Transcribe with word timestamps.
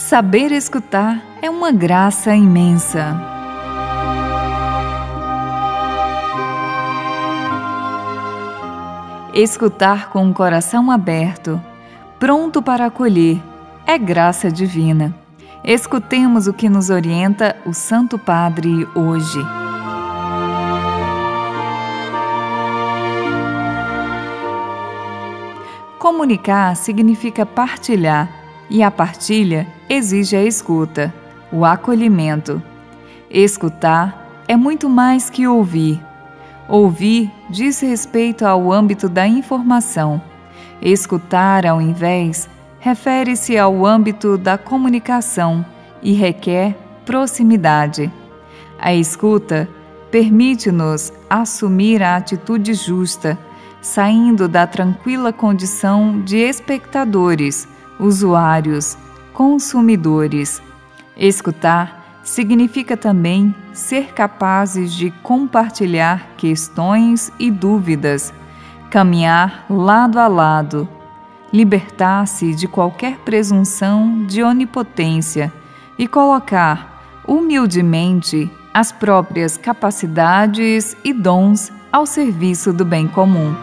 Saber 0.00 0.50
escutar 0.50 1.22
é 1.42 1.50
uma 1.50 1.70
graça 1.70 2.34
imensa. 2.34 3.14
Escutar 9.34 10.08
com 10.08 10.28
o 10.28 10.34
coração 10.34 10.90
aberto, 10.90 11.60
pronto 12.18 12.62
para 12.62 12.86
acolher, 12.86 13.40
é 13.86 13.98
graça 13.98 14.50
divina. 14.50 15.14
Escutemos 15.62 16.46
o 16.46 16.54
que 16.54 16.70
nos 16.70 16.88
orienta 16.88 17.54
o 17.66 17.74
Santo 17.74 18.18
Padre 18.18 18.88
hoje. 18.94 19.38
Comunicar 25.98 26.74
significa 26.74 27.44
partilhar 27.44 28.28
e 28.70 28.82
a 28.82 28.90
partilha 28.90 29.66
exige 29.90 30.36
a 30.36 30.44
escuta, 30.44 31.12
o 31.50 31.64
acolhimento. 31.64 32.62
Escutar 33.28 34.44
é 34.46 34.56
muito 34.56 34.88
mais 34.88 35.28
que 35.28 35.48
ouvir. 35.48 36.00
Ouvir 36.68 37.28
diz 37.50 37.80
respeito 37.80 38.46
ao 38.46 38.70
âmbito 38.70 39.08
da 39.08 39.26
informação. 39.26 40.22
Escutar, 40.80 41.66
ao 41.66 41.82
invés, 41.82 42.48
refere-se 42.78 43.58
ao 43.58 43.84
âmbito 43.84 44.38
da 44.38 44.56
comunicação 44.56 45.66
e 46.00 46.12
requer 46.12 46.76
proximidade. 47.04 48.12
A 48.78 48.94
escuta 48.94 49.68
permite-nos 50.08 51.12
assumir 51.28 52.00
a 52.00 52.14
atitude 52.14 52.74
justa, 52.74 53.36
saindo 53.82 54.46
da 54.46 54.68
tranquila 54.68 55.32
condição 55.32 56.20
de 56.22 56.36
espectadores 56.36 57.66
usuários, 57.98 58.96
consumidores. 59.32 60.62
Escutar 61.16 62.20
significa 62.22 62.96
também 62.96 63.54
ser 63.72 64.12
capazes 64.12 64.92
de 64.92 65.10
compartilhar 65.22 66.28
questões 66.36 67.32
e 67.38 67.50
dúvidas, 67.50 68.32
caminhar 68.90 69.64
lado 69.68 70.18
a 70.18 70.28
lado, 70.28 70.88
libertar-se 71.52 72.54
de 72.54 72.68
qualquer 72.68 73.18
presunção 73.18 74.24
de 74.26 74.42
onipotência 74.42 75.52
e 75.98 76.06
colocar 76.06 77.22
humildemente 77.26 78.50
as 78.72 78.92
próprias 78.92 79.56
capacidades 79.56 80.96
e 81.04 81.12
dons 81.12 81.72
ao 81.92 82.06
serviço 82.06 82.72
do 82.72 82.84
bem 82.84 83.08
comum. 83.08 83.54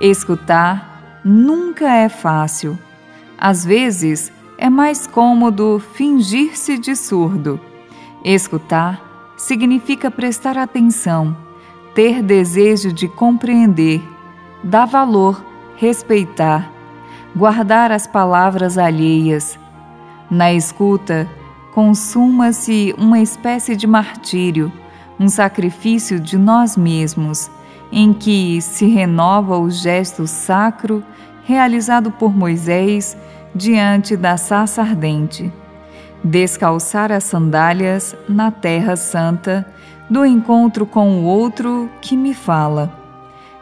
Escutar 0.00 0.87
nunca 1.28 1.92
é 1.92 2.08
fácil. 2.08 2.78
Às 3.36 3.64
vezes 3.64 4.32
é 4.56 4.70
mais 4.70 5.06
cômodo 5.06 5.80
fingir-se 5.94 6.78
de 6.78 6.96
surdo. 6.96 7.60
Escutar 8.24 9.34
significa 9.36 10.10
prestar 10.10 10.56
atenção, 10.56 11.36
ter 11.94 12.22
desejo 12.22 12.92
de 12.92 13.06
compreender, 13.06 14.02
dar 14.64 14.86
valor, 14.86 15.44
respeitar, 15.76 16.72
guardar 17.36 17.92
as 17.92 18.06
palavras 18.06 18.78
alheias. 18.78 19.58
Na 20.30 20.52
escuta, 20.52 21.28
consuma-se 21.72 22.94
uma 22.98 23.20
espécie 23.20 23.76
de 23.76 23.86
martírio, 23.86 24.72
um 25.20 25.28
sacrifício 25.28 26.18
de 26.18 26.36
nós 26.36 26.76
mesmos 26.76 27.50
em 27.90 28.12
que 28.12 28.60
se 28.60 28.86
renova 28.86 29.58
o 29.58 29.70
gesto 29.70 30.26
sacro 30.26 31.02
realizado 31.44 32.10
por 32.10 32.34
Moisés 32.34 33.16
diante 33.54 34.16
da 34.16 34.36
sarça 34.36 34.82
ardente. 34.82 35.52
Descalçar 36.22 37.10
as 37.10 37.24
sandálias 37.24 38.14
na 38.28 38.50
terra 38.50 38.96
santa 38.96 39.66
do 40.10 40.24
encontro 40.24 40.84
com 40.84 41.20
o 41.20 41.24
outro 41.24 41.88
que 42.00 42.16
me 42.16 42.34
fala. 42.34 42.92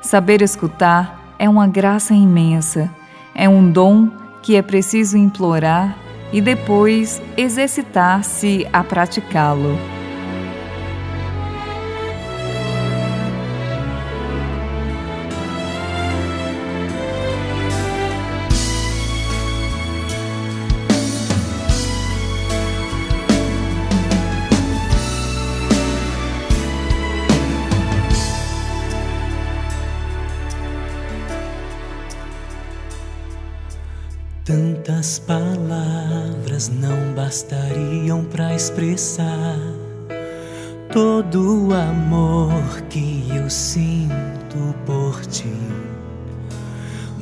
Saber 0.00 0.42
escutar 0.42 1.34
é 1.38 1.48
uma 1.48 1.66
graça 1.66 2.14
imensa, 2.14 2.90
é 3.34 3.48
um 3.48 3.70
dom 3.70 4.08
que 4.42 4.56
é 4.56 4.62
preciso 4.62 5.16
implorar 5.16 5.96
e 6.32 6.40
depois 6.40 7.20
exercitar-se 7.36 8.66
a 8.72 8.82
praticá-lo. 8.82 9.95
Tantas 34.46 35.18
palavras 35.18 36.68
não 36.68 37.12
bastariam 37.16 38.24
para 38.26 38.54
expressar 38.54 39.58
todo 40.92 41.66
o 41.66 41.74
amor 41.74 42.52
que 42.88 43.26
eu 43.34 43.50
sinto 43.50 44.72
por 44.86 45.20
ti. 45.26 45.52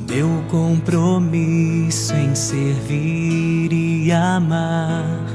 Meu 0.07 0.43
compromisso 0.51 2.13
em 2.13 2.35
servir 2.35 3.73
e 3.73 4.11
amar 4.11 5.25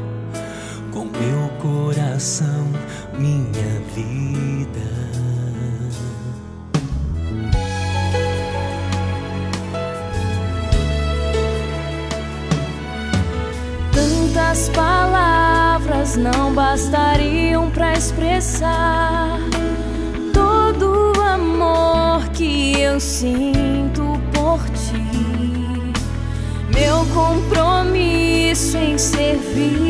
com 0.92 1.06
meu 1.06 1.48
coração, 1.58 2.68
minha 3.18 3.80
vida. 3.96 4.59
Palavras 16.10 16.16
não 16.16 16.52
bastariam 16.52 17.70
para 17.70 17.92
expressar 17.92 19.38
todo 20.32 21.12
o 21.16 21.20
amor 21.20 22.28
que 22.30 22.80
eu 22.80 22.98
sinto 22.98 24.20
por 24.32 24.58
ti. 24.70 25.92
Meu 26.74 27.04
compromisso 27.14 28.76
em 28.76 28.98
servir 28.98 29.89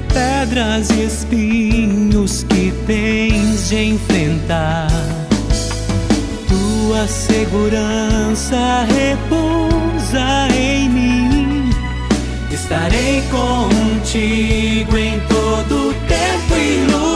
pedras 0.00 0.90
e 0.90 1.04
espinhos 1.04 2.44
que 2.44 2.72
tens 2.86 3.68
de 3.68 3.76
enfrentar. 3.76 4.88
Tua 6.48 7.06
segurança 7.06 8.86
repousa 8.86 10.48
em 10.54 10.88
mim. 10.88 11.70
Estarei 12.50 13.22
contigo 13.30 14.96
em 14.96 15.20
todo 15.28 15.94
tempo 16.08 16.54
e 16.56 16.92
lugar. 16.92 17.15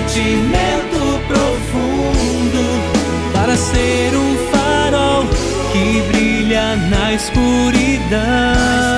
Sentimento 0.00 1.20
profundo 1.28 2.64
para 3.32 3.56
ser 3.56 4.14
um 4.14 4.36
farol 4.50 5.24
que 5.72 6.00
brilha 6.10 6.76
na 6.76 7.12
escuridão. 7.12 8.89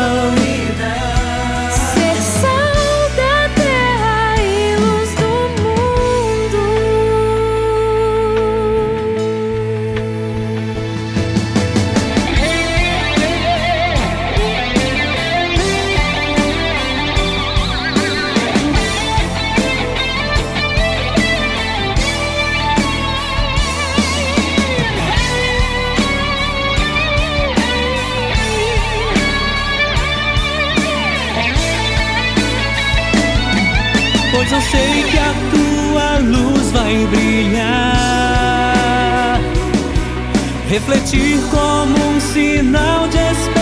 Refletir 40.72 41.38
como 41.50 41.94
um 42.16 42.18
sinal 42.18 43.06
de 43.06 43.18
esperança, 43.18 43.61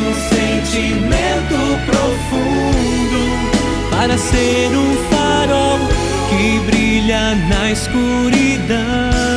um 0.00 0.14
sentimento 0.14 1.58
profundo 1.86 3.20
para 3.90 4.16
ser 4.16 4.68
um 4.68 4.96
farol 5.10 5.78
que 6.28 6.58
brilha 6.70 7.34
na 7.34 7.70
escuridão. 7.70 9.27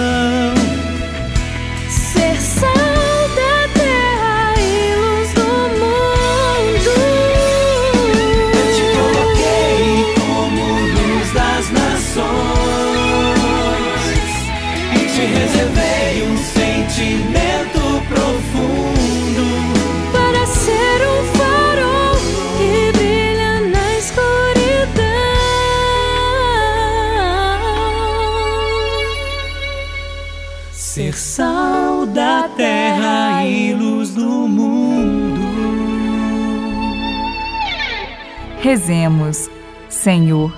Ser 30.92 31.18
sal 31.18 32.06
da 32.06 32.50
terra 32.50 33.46
e 33.46 33.74
luz 33.74 34.10
do 34.10 34.46
mundo. 34.46 35.40
Rezemos, 38.60 39.50
Senhor, 39.88 40.54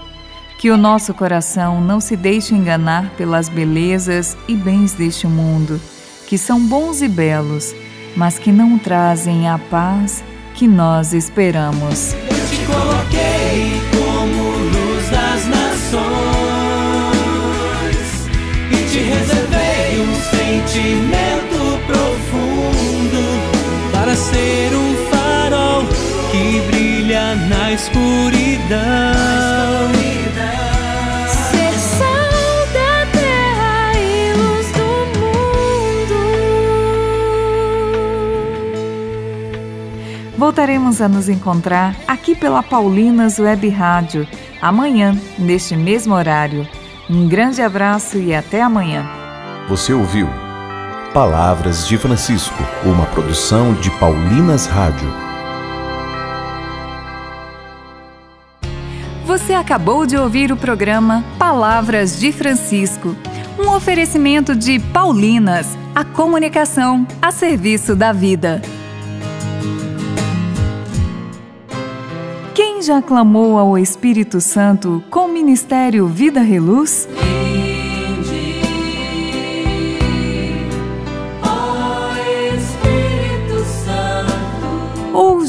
que 0.58 0.72
o 0.72 0.78
nosso 0.78 1.14
coração 1.14 1.80
não 1.80 2.00
se 2.00 2.16
deixe 2.18 2.56
enganar 2.56 3.12
pelas 3.12 3.48
belezas 3.48 4.36
e 4.48 4.56
bens 4.56 4.94
deste 4.94 5.28
mundo, 5.28 5.80
que 6.26 6.36
são 6.36 6.60
bons 6.60 7.04
e 7.04 7.08
belos, 7.08 7.72
mas 8.18 8.40
que 8.40 8.52
não 8.52 8.80
trazem 8.80 9.48
a 9.48 9.60
paz 9.60 10.24
que 10.56 10.68
nós 10.68 11.14
esperamos. 11.14 12.14
Eu 12.14 12.48
te 12.50 12.66
coloquei 12.66 13.33
sentimento 20.74 21.80
profundo 21.86 23.22
para 23.92 24.16
ser 24.16 24.74
um 24.74 24.96
farol 25.12 25.84
que 26.32 26.62
brilha 26.62 27.36
na 27.36 27.72
escuridão. 27.72 28.74
Ser 31.52 31.74
sal 31.78 32.66
da 32.74 33.06
terra 33.12 33.94
e 34.00 34.34
luz 34.34 34.72
do 34.72 34.90
mundo. 35.20 36.18
Voltaremos 40.40 41.00
a 41.02 41.08
nos 41.08 41.30
encontrar 41.30 41.96
aqui 42.08 42.34
pela 42.34 42.64
Paulinas 42.64 43.38
Web 43.38 43.70
Rádio, 43.70 44.28
amanhã, 44.60 45.16
neste 45.38 45.78
mesmo 45.78 46.16
horário. 46.16 46.68
Um 47.08 47.28
grande 47.28 47.62
abraço 47.62 48.18
e 48.18 48.34
até 48.34 48.60
amanhã. 48.60 49.08
Você 49.70 49.94
ouviu 49.94 50.43
Palavras 51.14 51.88
de 51.88 51.96
Francisco, 51.96 52.58
uma 52.84 53.06
produção 53.06 53.76
de 53.76 53.92
Paulinas 54.00 54.66
Rádio. 54.66 55.08
Você 59.24 59.54
acabou 59.54 60.08
de 60.08 60.18
ouvir 60.18 60.52
o 60.52 60.58
programa 60.58 61.24
Palavras 61.38 62.20
de 62.20 62.32
Francisco, 62.32 63.16
um 63.60 63.70
oferecimento 63.70 64.56
de 64.56 64.80
Paulinas, 64.80 65.78
a 65.94 66.04
comunicação 66.04 67.06
a 67.22 67.32
serviço 67.32 67.96
da 67.96 68.12
vida. 68.12 68.60
Quem 72.56 72.82
já 72.82 73.04
clamou 73.04 73.60
ao 73.60 73.78
Espírito 73.78 74.42
Santo 74.42 75.04
com 75.12 75.28
o 75.28 75.32
ministério 75.32 76.08
Vida 76.08 76.42
Reluz? 76.42 77.08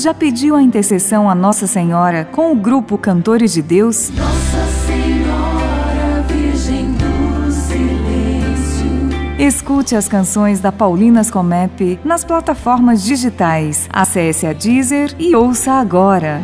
Já 0.05 0.13
pediu 0.13 0.55
a 0.55 0.61
intercessão 0.61 1.31
a 1.31 1.35
Nossa 1.35 1.67
Senhora 1.67 2.29
com 2.31 2.53
o 2.53 2.55
grupo 2.55 2.99
Cantores 2.99 3.55
de 3.55 3.63
Deus? 3.63 4.11
Nossa 4.11 4.67
Senhora, 4.87 6.23
Virgem 6.29 6.93
do 6.93 7.51
Silêncio. 7.51 9.39
Escute 9.39 9.97
as 9.97 10.07
canções 10.07 10.61
da 10.61 10.71
Paulinas 10.71 11.31
Comep 11.31 11.99
nas 12.05 12.23
plataformas 12.23 13.03
digitais. 13.03 13.89
Acesse 13.91 14.47
a 14.47 14.53
Deezer 14.53 15.15
e 15.19 15.35
ouça 15.35 15.73
agora. 15.73 16.43